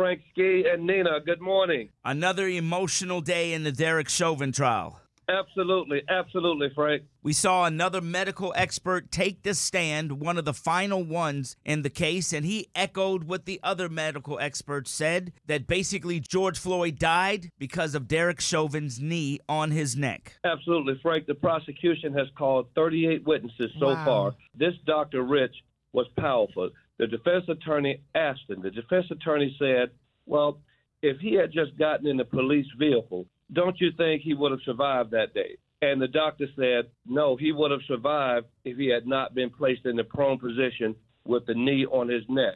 Frank 0.00 0.22
Ski 0.30 0.64
and 0.66 0.86
Nina. 0.86 1.20
Good 1.20 1.42
morning. 1.42 1.90
Another 2.06 2.48
emotional 2.48 3.20
day 3.20 3.52
in 3.52 3.64
the 3.64 3.70
Derek 3.70 4.08
Chauvin 4.08 4.50
trial. 4.50 4.98
Absolutely, 5.28 6.00
absolutely, 6.08 6.68
Frank. 6.74 7.02
We 7.22 7.34
saw 7.34 7.66
another 7.66 8.00
medical 8.00 8.50
expert 8.56 9.10
take 9.10 9.42
the 9.42 9.52
stand, 9.52 10.12
one 10.12 10.38
of 10.38 10.46
the 10.46 10.54
final 10.54 11.04
ones 11.04 11.54
in 11.66 11.82
the 11.82 11.90
case, 11.90 12.32
and 12.32 12.46
he 12.46 12.68
echoed 12.74 13.24
what 13.24 13.44
the 13.44 13.60
other 13.62 13.90
medical 13.90 14.38
experts 14.40 14.90
said 14.90 15.34
that 15.48 15.66
basically 15.66 16.18
George 16.18 16.58
Floyd 16.58 16.98
died 16.98 17.50
because 17.58 17.94
of 17.94 18.08
Derek 18.08 18.40
Chauvin's 18.40 18.98
knee 19.02 19.38
on 19.50 19.70
his 19.70 19.96
neck. 19.98 20.38
Absolutely, 20.46 20.98
Frank. 21.02 21.26
The 21.26 21.34
prosecution 21.34 22.14
has 22.14 22.28
called 22.38 22.68
38 22.74 23.26
witnesses 23.26 23.70
so 23.78 23.88
Wow. 23.88 24.04
far. 24.06 24.34
This 24.56 24.72
Dr. 24.86 25.24
Rich 25.24 25.56
was 25.92 26.06
powerful. 26.18 26.70
The 27.00 27.06
defense 27.06 27.44
attorney 27.48 28.02
asked 28.14 28.42
him. 28.46 28.60
The 28.60 28.70
defense 28.70 29.06
attorney 29.10 29.56
said, 29.58 29.88
Well, 30.26 30.58
if 31.00 31.18
he 31.18 31.32
had 31.32 31.50
just 31.50 31.78
gotten 31.78 32.06
in 32.06 32.18
the 32.18 32.26
police 32.26 32.66
vehicle, 32.78 33.24
don't 33.54 33.80
you 33.80 33.90
think 33.96 34.20
he 34.20 34.34
would 34.34 34.50
have 34.50 34.60
survived 34.66 35.12
that 35.12 35.32
day? 35.32 35.56
And 35.80 36.00
the 36.00 36.08
doctor 36.08 36.44
said, 36.56 36.90
No, 37.06 37.36
he 37.36 37.52
would 37.52 37.70
have 37.70 37.80
survived 37.88 38.48
if 38.66 38.76
he 38.76 38.88
had 38.88 39.06
not 39.06 39.34
been 39.34 39.48
placed 39.48 39.86
in 39.86 39.96
the 39.96 40.04
prone 40.04 40.38
position 40.38 40.94
with 41.24 41.46
the 41.46 41.54
knee 41.54 41.86
on 41.86 42.08
his 42.08 42.22
neck. 42.28 42.52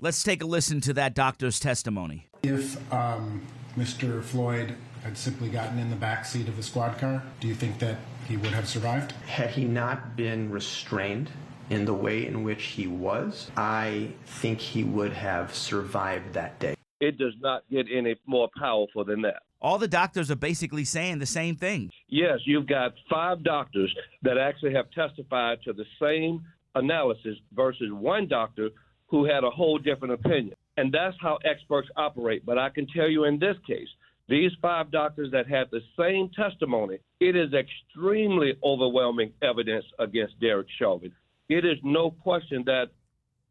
Let's 0.00 0.24
take 0.24 0.42
a 0.42 0.46
listen 0.46 0.80
to 0.80 0.92
that 0.94 1.14
doctor's 1.14 1.60
testimony. 1.60 2.26
If 2.42 2.92
um, 2.92 3.46
Mr. 3.76 4.24
Floyd 4.24 4.74
had 5.04 5.16
simply 5.16 5.50
gotten 5.50 5.78
in 5.78 5.88
the 5.88 5.96
back 5.96 6.24
seat 6.24 6.48
of 6.48 6.56
the 6.56 6.64
squad 6.64 6.98
car, 6.98 7.22
do 7.38 7.46
you 7.46 7.54
think 7.54 7.78
that 7.78 7.98
he 8.26 8.36
would 8.36 8.50
have 8.50 8.68
survived? 8.68 9.12
Had 9.28 9.50
he 9.50 9.64
not 9.64 10.16
been 10.16 10.50
restrained 10.50 11.30
in 11.70 11.84
the 11.84 11.94
way 11.94 12.26
in 12.26 12.44
which 12.44 12.64
he 12.64 12.86
was, 12.86 13.50
I 13.56 14.10
think 14.24 14.60
he 14.60 14.84
would 14.84 15.12
have 15.12 15.54
survived 15.54 16.32
that 16.34 16.58
day. 16.58 16.74
It 17.00 17.18
does 17.18 17.34
not 17.40 17.62
get 17.70 17.86
any 17.92 18.16
more 18.26 18.48
powerful 18.58 19.04
than 19.04 19.22
that. 19.22 19.42
All 19.60 19.78
the 19.78 19.88
doctors 19.88 20.30
are 20.30 20.36
basically 20.36 20.84
saying 20.84 21.18
the 21.18 21.26
same 21.26 21.56
thing. 21.56 21.90
Yes, 22.08 22.38
you've 22.44 22.66
got 22.66 22.94
five 23.10 23.42
doctors 23.42 23.94
that 24.22 24.38
actually 24.38 24.72
have 24.74 24.90
testified 24.92 25.58
to 25.64 25.72
the 25.72 25.84
same 26.00 26.42
analysis 26.74 27.36
versus 27.52 27.88
one 27.90 28.28
doctor 28.28 28.70
who 29.06 29.24
had 29.24 29.42
a 29.42 29.50
whole 29.50 29.78
different 29.78 30.14
opinion. 30.14 30.54
And 30.76 30.92
that's 30.92 31.16
how 31.20 31.38
experts 31.44 31.88
operate. 31.96 32.46
But 32.46 32.58
I 32.58 32.68
can 32.70 32.86
tell 32.86 33.08
you 33.08 33.24
in 33.24 33.38
this 33.38 33.56
case, 33.66 33.88
these 34.28 34.52
five 34.60 34.92
doctors 34.92 35.30
that 35.32 35.48
had 35.48 35.68
the 35.72 35.80
same 35.98 36.30
testimony, 36.36 36.98
it 37.18 37.34
is 37.34 37.52
extremely 37.52 38.56
overwhelming 38.62 39.32
evidence 39.42 39.86
against 39.98 40.38
Derek 40.38 40.68
Chauvin. 40.78 41.12
It 41.48 41.64
is 41.64 41.78
no 41.82 42.10
question 42.10 42.62
that 42.66 42.88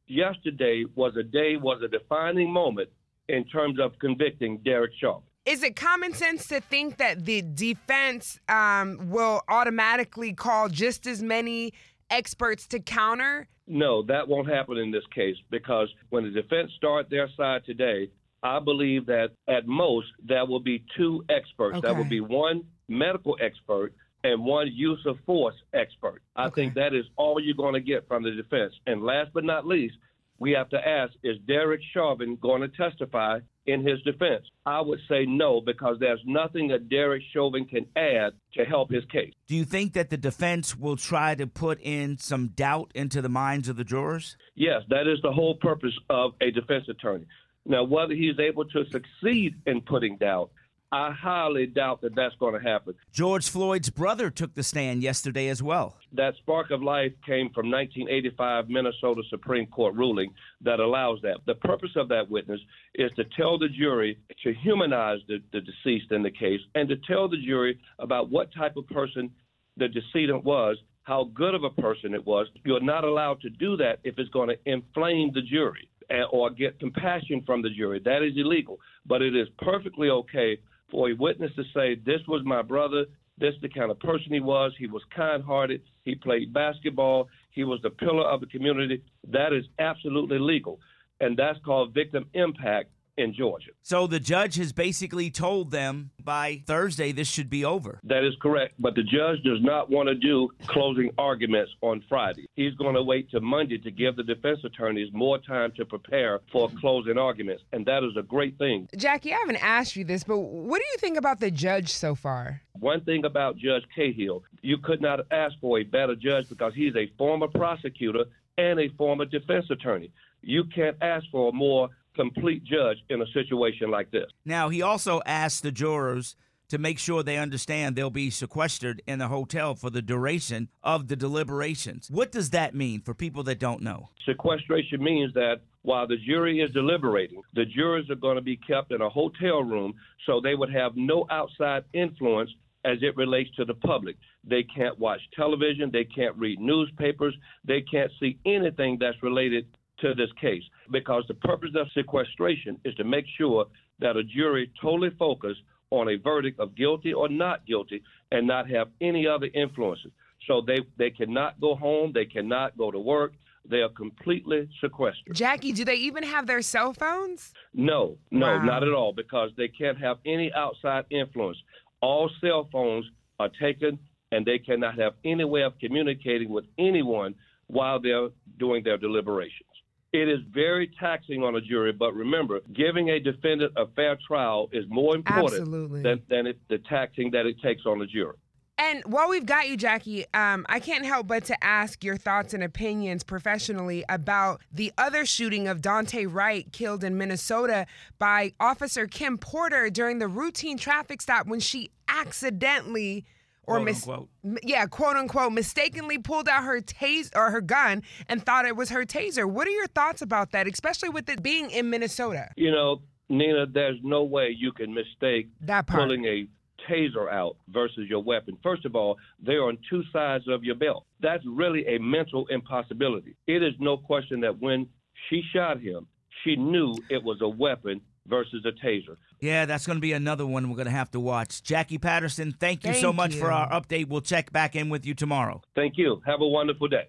yesterday 0.08 0.86
was 0.96 1.16
a 1.18 1.24
day, 1.24 1.58
was 1.58 1.82
a 1.84 1.88
defining 1.88 2.52
moment 2.52 2.90
in 3.28 3.44
terms 3.46 3.80
of 3.80 3.98
convicting 4.00 4.60
Derek 4.60 4.92
Chauvin. 5.02 5.24
Is 5.46 5.64
it 5.64 5.76
common 5.76 6.14
sense 6.14 6.48
to 6.48 6.62
think 6.62 6.98
that 6.98 7.26
the 7.26 7.42
defense 7.42 8.40
um, 8.50 9.10
will 9.10 9.42
automatically 9.48 10.34
call 10.34 10.70
just 10.70 11.08
as 11.08 11.24
many 11.24 11.74
experts 12.10 12.68
to 12.68 12.80
counter? 12.80 13.48
No, 13.66 14.04
that 14.04 14.28
won't 14.28 14.50
happen 14.50 14.78
in 14.78 14.92
this 14.92 15.06
case 15.14 15.36
because 15.50 15.90
when 16.10 16.24
the 16.24 16.30
defense 16.30 16.72
start 16.78 17.10
their 17.10 17.30
side 17.36 17.66
today, 17.66 18.12
I 18.44 18.60
believe 18.60 19.08
that 19.08 19.32
at 19.48 19.68
most 19.68 20.08
there 20.24 20.46
will 20.46 20.60
be 20.60 20.86
two 20.96 21.26
experts. 21.30 21.78
Okay. 21.78 21.88
That 21.88 21.98
will 21.98 22.06
be 22.06 22.22
one 22.22 22.64
medical 22.88 23.38
expert 23.42 23.94
and 24.24 24.44
one 24.46 24.70
use 24.72 25.04
of 25.06 25.18
force 25.26 25.56
expert. 25.74 26.07
I 26.38 26.46
Okay. 26.48 26.62
think 26.64 26.76
that 26.76 26.94
is 26.94 27.06
all 27.16 27.40
you're 27.40 27.56
going 27.56 27.74
to 27.74 27.82
get 27.82 28.08
from 28.08 28.24
the 28.24 28.32
defense. 28.32 28.74
And 28.86 29.02
last 29.04 29.32
but 29.34 29.44
not 29.44 29.66
least, 29.66 29.96
we 30.40 30.52
have 30.52 30.70
to 30.70 30.88
ask 30.88 31.14
is 31.24 31.38
Derek 31.48 31.82
Chauvin 31.94 32.36
going 32.40 32.62
to 32.62 32.68
testify 32.70 33.40
in 33.66 33.86
his 33.86 34.00
defense? 34.04 34.46
I 34.66 34.80
would 34.82 35.00
say 35.10 35.26
no 35.26 35.60
because 35.62 35.98
there's 36.00 36.22
nothing 36.26 36.68
that 36.68 36.90
Derek 36.90 37.24
Chauvin 37.34 37.66
can 37.66 37.88
add 37.96 38.34
to 38.54 38.64
help 38.64 38.92
his 38.92 39.04
case. 39.06 39.34
Do 39.48 39.56
you 39.56 39.66
think 39.66 39.94
that 39.94 40.12
the 40.12 40.16
defense 40.18 40.78
will 40.78 40.96
try 40.96 41.34
to 41.36 41.48
put 41.48 41.80
in 41.82 42.18
some 42.20 42.50
doubt 42.50 42.92
into 42.94 43.22
the 43.22 43.30
minds 43.30 43.68
of 43.68 43.76
the 43.78 43.84
jurors? 43.84 44.38
Yes, 44.56 44.84
that 44.90 45.08
is 45.08 45.20
the 45.24 45.32
whole 45.32 45.56
purpose 45.56 45.98
of 46.10 46.34
a 46.40 46.52
defense 46.52 46.88
attorney. 46.88 47.26
Now, 47.66 47.84
whether 47.84 48.14
he's 48.14 48.40
able 48.40 48.64
to 48.66 48.86
succeed 48.92 49.56
in 49.66 49.82
putting 49.82 50.18
doubt, 50.18 50.52
I 50.92 51.12
highly 51.12 51.66
doubt 51.66 52.02
that 52.02 52.16
that's 52.16 52.36
going 52.36 52.54
to 52.54 52.66
happen. 52.66 52.94
George 53.12 53.50
Floyd's 53.50 53.90
brother 53.90 54.30
took 54.30 54.54
the 54.54 54.64
stand 54.64 55.04
yesterday 55.04 55.50
as 55.50 55.62
well. 55.62 55.98
That 56.14 56.36
spark 56.38 56.72
of 56.72 56.82
life 56.82 57.12
came 57.26 57.50
from 57.54 57.70
1985 57.70 58.70
Minnesota 58.70 59.22
Supreme 59.30 59.68
Court 59.68 59.96
ruling 59.96 60.34
that 60.62 60.80
allows 60.80 61.20
that. 61.24 61.40
The 61.46 61.56
purpose 61.56 61.92
of 61.98 62.08
that 62.10 62.30
witness 62.30 62.62
is 62.96 63.12
to 63.18 63.26
tell 63.36 63.60
the 63.60 63.68
jury 63.68 64.18
to 64.44 64.54
humanize 64.64 65.20
the, 65.28 65.40
the 65.52 65.60
deceased 65.60 66.12
in 66.12 66.24
the 66.24 66.32
case 66.32 66.62
and 66.76 66.88
to 66.88 66.96
tell 67.06 67.28
the 67.28 67.42
jury 67.46 67.78
about 68.00 68.30
what 68.30 68.54
type 68.54 68.78
of 68.78 68.88
person 68.88 69.30
the 69.76 69.90
decedent 69.90 70.46
was, 70.46 70.78
how 71.04 71.26
good 71.34 71.54
of 71.54 71.66
a 71.66 71.82
person 71.82 72.14
it 72.14 72.26
was. 72.26 72.48
You're 72.64 72.82
not 72.82 73.04
allowed 73.04 73.42
to 73.42 73.50
do 73.50 73.76
that 73.78 74.00
if 74.06 74.18
it's 74.18 74.30
going 74.30 74.50
to 74.50 74.58
inflame 74.66 75.32
the 75.34 75.42
jury 75.42 75.90
eh, 76.10 76.24
or 76.32 76.50
get 76.50 76.80
compassion 76.80 77.44
from 77.46 77.62
the 77.62 77.70
jury. 77.70 78.02
That 78.04 78.24
is 78.24 78.34
illegal. 78.38 78.80
But 79.06 79.22
it 79.22 79.36
is 79.36 79.48
perfectly 79.60 80.10
okay 80.10 80.58
for 80.90 81.10
a 81.10 81.14
witness 81.14 81.52
to 81.56 81.64
say, 81.74 81.96
This 81.96 82.22
was 82.28 82.42
my 82.46 82.62
brother. 82.62 83.06
This 83.40 83.54
is 83.54 83.62
the 83.62 83.70
kind 83.70 83.92
of 83.92 84.00
person 84.00 84.34
he 84.34 84.40
was. 84.40 84.74
He 84.80 84.88
was 84.88 85.04
kind 85.16 85.44
hearted. 85.44 85.82
He 86.04 86.16
played 86.16 86.54
basketball. 86.54 87.30
He 87.52 87.64
was 87.64 87.80
the 87.84 87.92
pillar 87.92 88.24
of 88.24 88.40
the 88.40 88.48
community. 88.48 89.04
That 89.32 89.54
is 89.54 89.66
absolutely 89.80 90.40
legal. 90.40 90.80
And 91.20 91.38
that's 91.38 91.60
called 91.64 91.94
victim 91.94 92.28
impact 92.34 92.90
in 93.18 93.34
Georgia. 93.34 93.72
So 93.82 94.08
the 94.08 94.20
judge 94.20 94.56
has 94.56 94.72
basically 94.72 95.30
told 95.30 95.72
them 95.72 96.12
by 96.24 96.64
Thursday 96.66 97.12
this 97.12 97.28
should 97.28 97.50
be 97.50 97.66
over. 97.66 98.00
That 98.04 98.24
is 98.24 98.34
correct. 98.42 98.76
But 98.80 98.96
the 98.96 99.04
judge 99.04 99.44
does 99.44 99.62
not 99.62 99.90
want 99.90 100.08
to 100.08 100.16
do 100.16 100.50
closing 100.68 101.10
arguments 101.18 101.72
on 101.82 102.04
Friday. 102.08 102.48
He's 102.56 102.74
going 102.76 102.96
to 102.96 103.04
wait 103.04 103.30
till 103.32 103.42
Monday 103.42 103.78
to 103.80 103.92
give 103.92 104.16
the 104.16 104.24
defense 104.24 104.60
attorneys 104.64 105.12
more 105.14 105.40
time 105.40 105.72
to 105.78 105.86
prepare 105.86 106.42
for 106.52 106.70
closing 106.80 107.18
arguments. 107.18 107.64
And 107.74 107.86
that 107.86 108.04
is 108.04 108.16
a 108.18 108.24
great 108.24 108.58
thing. 108.58 108.88
Jackie, 108.96 109.34
I 109.34 109.38
haven't 109.38 109.64
asked 109.64 109.96
you 109.96 110.04
this, 110.04 110.24
but 110.24 110.38
what 110.38 110.80
do 110.80 110.86
you 110.92 110.98
think 111.00 111.18
about 111.18 111.40
the 111.40 111.52
judge 111.52 111.90
so 111.90 112.16
far? 112.16 112.62
One 112.80 113.02
thing 113.02 113.26
about 113.26 113.58
Judge 113.58 113.84
Cahill, 113.96 114.44
you 114.62 114.78
could 114.78 115.02
not 115.02 115.20
ask 115.32 115.56
for 115.60 115.80
a 115.80 115.84
better 115.84 116.16
judge 116.16 116.48
because 116.50 116.74
he's 116.76 116.96
a 116.96 117.12
former 117.18 117.48
prosecutor 117.48 118.26
and 118.58 118.80
a 118.80 118.90
former 118.90 119.26
defense 119.26 119.66
attorney. 119.72 120.12
You 120.42 120.64
can't 120.66 120.98
ask 121.02 121.26
for 121.32 121.50
a 121.50 121.52
more 121.52 121.90
complete 122.18 122.64
judge 122.64 122.98
in 123.10 123.22
a 123.22 123.26
situation 123.28 123.90
like 123.90 124.12
this. 124.12 124.26
Now, 124.44 124.70
he 124.70 124.82
also 124.82 125.22
asked 125.26 125.64
the 125.64 125.72
jurors 125.72 126.36
to 126.70 126.78
make 126.78 127.00
sure 127.00 127.24
they 127.24 127.38
understand 127.38 127.96
they'll 127.96 128.10
be 128.10 128.30
sequestered 128.30 129.02
in 129.08 129.22
a 129.22 129.28
hotel 129.28 129.76
for 129.76 129.90
the 129.90 130.02
duration 130.02 130.68
of 130.84 131.08
the 131.08 131.16
deliberations. 131.16 132.10
What 132.12 132.32
does 132.32 132.50
that 132.50 132.76
mean 132.76 133.02
for 133.02 133.14
people 133.14 133.44
that 133.44 133.60
don't 133.60 133.82
know? 133.82 134.10
Sequestration 134.26 135.02
means 135.02 135.34
that 135.34 135.62
while 135.84 136.08
the 136.08 136.18
jury 136.18 136.60
is 136.60 136.72
deliberating, 136.72 137.42
the 137.54 137.66
jurors 137.66 138.10
are 138.10 138.16
going 138.16 138.36
to 138.36 138.42
be 138.42 138.58
kept 138.58 138.92
in 138.92 139.02
a 139.02 139.10
hotel 139.10 139.64
room 139.64 139.94
so 140.26 140.42
they 140.42 140.56
would 140.56 140.74
have 140.74 140.98
no 140.98 141.26
outside 141.30 141.86
influence 141.94 142.50
as 142.84 142.98
it 143.02 143.16
relates 143.16 143.54
to 143.56 143.66
the 143.66 143.74
public. 143.74 144.18
They 144.44 144.64
can't 144.64 145.00
watch 145.00 145.22
television, 145.36 145.90
they 145.92 146.04
can't 146.04 146.36
read 146.36 146.60
newspapers, 146.60 147.36
they 147.66 147.82
can't 147.82 148.12
see 148.20 148.38
anything 148.46 148.98
that's 149.00 149.22
related 149.24 149.66
to 150.00 150.14
this 150.14 150.30
case 150.40 150.64
because 150.92 151.24
the 151.28 151.34
purpose 151.34 151.72
of 151.76 151.88
sequestration 151.94 152.80
is 152.86 152.94
to 152.96 153.04
make 153.04 153.26
sure 153.38 153.66
that 154.00 154.16
a 154.16 154.24
jury 154.24 154.72
totally 154.82 155.10
focus 155.18 155.58
on 155.90 156.10
a 156.10 156.18
verdict 156.18 156.60
of 156.60 156.76
guilty 156.76 157.14
or 157.14 157.30
not 157.30 157.66
guilty 157.66 158.02
and 158.32 158.46
not 158.46 158.70
have 158.70 158.88
any 159.02 159.26
other 159.28 159.48
influences. 159.54 160.12
So 160.48 160.62
they, 160.66 160.80
they 160.98 161.10
cannot 161.10 161.60
go 161.60 161.76
home, 161.76 162.12
they 162.14 162.26
cannot 162.26 162.78
go 162.78 162.92
to 162.92 163.00
work, 163.00 163.34
they 163.70 163.78
are 163.78 163.90
completely 163.90 164.70
sequestered. 164.82 165.34
Jackie, 165.34 165.72
do 165.74 165.84
they 165.84 165.96
even 165.96 166.24
have 166.24 166.48
their 166.48 166.62
cell 166.62 166.94
phones? 166.94 167.54
No, 167.74 168.18
no, 168.32 168.48
Wow. 168.48 168.64
not 168.64 168.84
at 168.84 168.94
all, 168.94 169.14
because 169.14 169.50
they 169.58 169.68
can't 169.68 169.98
have 169.98 170.18
any 170.26 170.52
outside 170.54 171.06
influence. 171.10 171.58
All 172.02 172.30
cell 172.40 172.70
phones 172.72 173.06
are 173.40 173.50
taken, 173.60 174.00
and 174.32 174.46
they 174.46 174.60
cannot 174.60 174.98
have 175.00 175.14
any 175.26 175.44
way 175.44 175.64
of 175.64 175.78
communicating 175.80 176.50
with 176.50 176.66
anyone 176.78 177.36
while 177.68 178.00
they're 178.00 178.30
doing 178.58 178.84
their 178.84 178.98
deliberations. 178.98 179.68
It 180.14 180.30
is 180.30 180.40
very 180.54 180.90
taxing 181.00 181.44
on 181.44 181.56
a 181.56 181.62
jury, 181.62 181.92
but 181.92 182.14
remember, 182.14 182.62
giving 182.74 183.10
a 183.10 183.20
defendant 183.20 183.74
a 183.76 183.88
fair 183.88 184.18
trial 184.26 184.70
is 184.72 184.86
more 184.88 185.16
important 185.16 185.62
Absolutely. 185.62 186.02
than, 186.02 186.22
than 186.30 186.48
it, 186.48 186.60
the 186.70 186.78
taxing 186.90 187.32
that 187.32 187.46
it 187.46 187.60
takes 187.62 187.86
on 187.86 188.00
the 188.00 188.06
jury. 188.06 188.36
And 188.80 189.04
while 189.06 189.28
we've 189.28 189.46
got 189.46 189.68
you, 189.68 189.76
Jackie, 189.76 190.26
um, 190.36 190.64
I 190.70 190.80
can't 190.80 191.04
help 191.04 191.28
but 191.28 191.46
to 191.46 191.64
ask 191.64 192.04
your 192.04 192.16
thoughts 192.16 192.54
and 192.54 192.64
opinions 192.64 193.24
professionally 193.24 194.06
about 194.08 194.62
the 194.72 194.94
other 195.00 195.26
shooting 195.26 195.68
of 195.68 195.82
Daunte 195.82 196.32
Wright, 196.32 196.72
killed 196.72 197.04
in 197.04 197.18
Minnesota 197.18 197.88
by 198.20 198.54
Officer 198.60 199.08
Kim 199.08 199.40
Potter 199.40 199.90
during 199.90 200.20
the 200.20 200.28
routine 200.28 200.78
traffic 200.78 201.22
stop 201.24 201.48
when 201.48 201.60
she 201.60 201.90
accidentally 202.08 203.26
or 203.68 203.76
Quote, 203.76 203.86
mis- 203.86 204.08
unquote. 204.08 204.30
yeah, 204.64 204.86
quote 204.86 205.16
unquote, 205.18 205.52
mistakenly 205.54 206.18
pulled 206.18 206.48
out 206.48 206.64
her 206.64 206.80
tase 206.82 207.30
or 207.36 207.52
her 207.52 207.62
gun 207.62 208.02
and 208.28 208.44
thought 208.44 208.66
it 208.66 208.76
was 208.76 208.90
her 208.90 209.06
taser. 209.06 209.46
What 209.46 209.68
are 209.68 209.72
your 209.72 209.88
thoughts 209.88 210.22
about 210.22 210.52
that, 210.54 210.68
especially 210.68 211.10
with 211.10 211.30
it 211.30 211.44
being 211.44 211.70
in 211.70 211.90
Minnesota? 211.90 212.50
You 212.56 212.72
know, 212.72 213.02
Nina, 213.30 213.66
there's 213.66 214.00
no 214.04 214.24
way 214.24 214.56
you 214.58 214.72
can 214.72 214.94
mistake 214.94 215.50
That 215.62 215.86
part. 215.86 216.02
pulling 216.04 216.26
a 216.26 216.48
taser 216.90 217.30
out 217.30 217.58
versus 217.68 218.08
your 218.10 218.24
weapon. 218.24 218.58
First 218.64 218.86
of 218.86 218.96
all, 218.96 219.18
they're 219.44 219.64
on 219.64 219.78
two 219.90 220.04
sides 220.14 220.46
of 220.48 220.64
your 220.64 220.76
belt. 220.76 221.06
That's 221.20 221.44
really 221.46 221.86
a 221.88 221.98
mental 222.00 222.48
impossibility. 222.48 223.36
It 223.48 223.62
is 223.64 223.74
no 223.80 223.98
question 223.98 224.40
that 224.42 224.60
when 224.62 224.88
she 225.30 225.42
shot 225.54 225.82
him, 225.82 226.08
she 226.44 226.56
knew 226.56 226.94
it 227.10 227.24
was 227.24 227.40
a 227.42 227.50
weapon 227.50 228.02
versus 228.28 228.66
a 228.66 228.86
taser. 228.86 229.16
Yeah, 229.40 229.66
that's 229.66 229.86
going 229.86 229.98
to 229.98 230.02
be 230.02 230.14
another 230.14 230.46
one 230.46 230.70
we're 230.70 230.76
going 230.76 230.88
to 230.88 230.92
have 230.92 231.12
to 231.12 231.20
watch. 231.20 231.64
Jackie 231.64 231.98
Patterson, 231.98 232.56
thank 232.60 232.86
you 232.86 232.94
so 232.94 233.08
Thank 233.08 233.16
much 233.16 233.36
for 233.36 233.52
our 233.52 233.70
update. 233.70 234.08
We'll 234.08 234.22
check 234.22 234.52
back 234.52 234.76
in 234.76 234.90
with 234.90 235.06
you 235.06 235.14
tomorrow. 235.14 235.62
Thank 235.76 235.98
you. 235.98 236.22
Have 236.26 236.42
a 236.42 236.48
wonderful 236.48 236.88
day. 236.88 237.06